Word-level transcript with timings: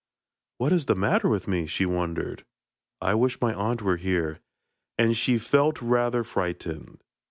'What 0.57 0.73
is 0.73 0.87
the 0.87 0.95
matter 0.95 1.29
with 1.29 1.47
me?' 1.47 1.67
she 1.67 1.85
wondered. 1.85 2.43
'I 3.03 3.13
wish 3.13 3.39
my 3.39 3.53
aunt 3.53 3.83
were 3.83 3.97
here,' 3.97 4.39
and 4.97 5.15
she 5.15 5.37
felt 5.37 5.79
rather 5.79 6.23
frightened. 6.23 7.03